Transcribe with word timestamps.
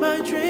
my 0.00 0.18
dream. 0.22 0.49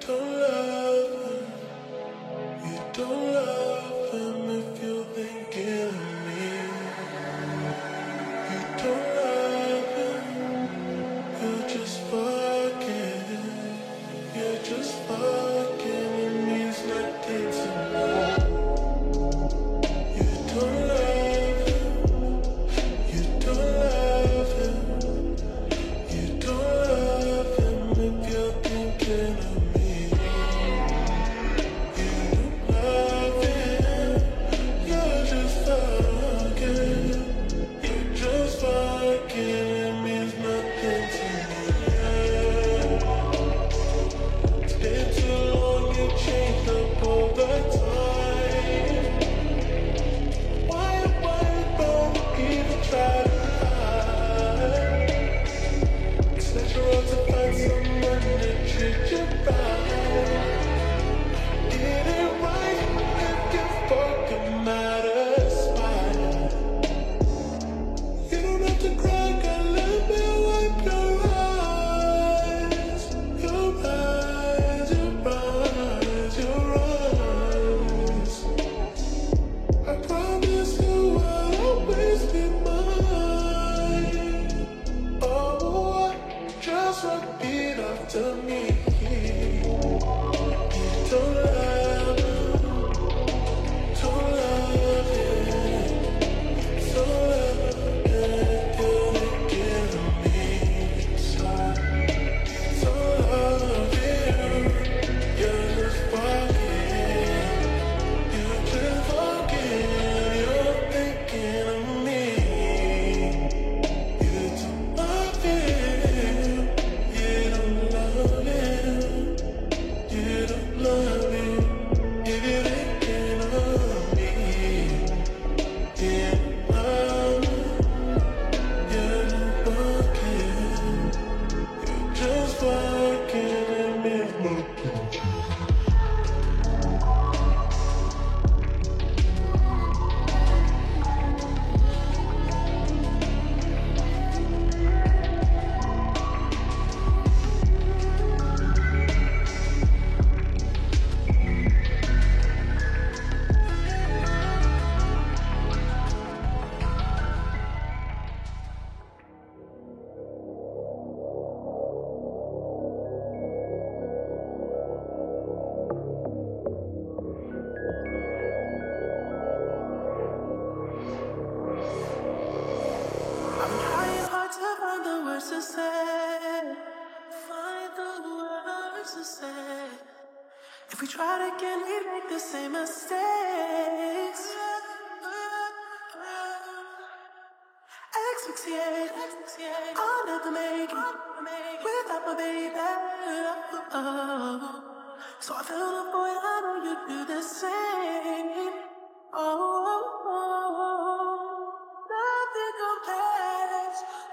don't 0.00 0.40
love 0.40 1.12
him. 1.26 1.52
You 2.64 2.80
don't 2.92 3.34
love 3.34 4.12
him 4.14 4.50
if 4.60 4.82
you're 4.82 5.04
thinking 5.06 6.19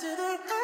to 0.00 0.06
the 0.16 0.59